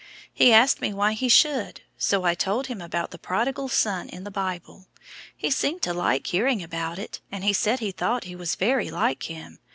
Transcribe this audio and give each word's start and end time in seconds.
He 0.33 0.51
asked 0.51 0.81
me 0.81 0.95
why 0.95 1.13
he 1.13 1.29
should, 1.29 1.81
so 1.95 2.23
I 2.23 2.33
told 2.33 2.65
him 2.65 2.81
about 2.81 3.11
the 3.11 3.19
prodigal 3.19 3.67
son 3.69 4.09
in 4.09 4.23
the 4.23 4.31
Bible 4.31 4.87
he 5.37 5.51
seemed 5.51 5.83
to 5.83 5.93
like 5.93 6.25
hearing 6.25 6.63
about 6.63 6.97
it, 6.97 7.21
and 7.31 7.43
he 7.43 7.53
said 7.53 7.81
he 7.81 7.91
thought 7.91 8.23
he 8.23 8.35
was 8.35 8.55
very 8.55 8.89
like 8.89 9.21
him. 9.29 9.59